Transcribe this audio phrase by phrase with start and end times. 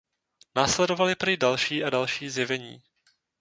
[0.55, 2.81] Následovaly prý další a další zjevení.